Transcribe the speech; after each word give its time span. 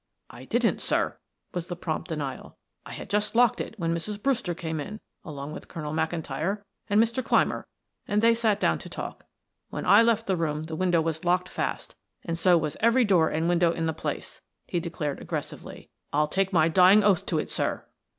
"I 0.31 0.45
didn't, 0.45 0.81
sir," 0.81 1.19
was 1.53 1.67
the 1.67 1.75
prompt 1.75 2.07
denial. 2.07 2.57
"I 2.87 2.91
had 2.93 3.07
just 3.07 3.35
locked 3.35 3.61
it 3.61 3.75
when 3.77 3.93
Mrs. 3.93 4.19
Brewster 4.19 4.55
came 4.55 4.79
in, 4.79 4.99
along 5.23 5.53
with 5.53 5.67
Colonel 5.67 5.93
McIntyre 5.93 6.63
and 6.89 6.99
Mr. 6.99 7.23
Clymer, 7.23 7.67
and 8.07 8.19
they 8.19 8.33
sat 8.33 8.59
down 8.59 8.79
to 8.79 8.89
talk. 8.89 9.27
When 9.69 9.85
I 9.85 10.01
left 10.01 10.25
the 10.25 10.35
room 10.35 10.63
the 10.63 10.75
window 10.75 11.01
was 11.01 11.23
locked 11.23 11.49
fast, 11.49 11.93
and 12.25 12.35
so 12.35 12.57
was 12.57 12.77
every 12.79 13.05
door 13.05 13.29
and 13.29 13.47
window 13.47 13.71
in 13.73 13.85
the 13.85 13.93
place," 13.93 14.41
he 14.65 14.79
declared 14.79 15.21
aggressively. 15.21 15.91
"I'll 16.11 16.27
take 16.27 16.51
my 16.51 16.67
dying 16.67 17.03
oath 17.03 17.23
to 17.27 17.37
it, 17.37 17.51
sir." 17.51 17.85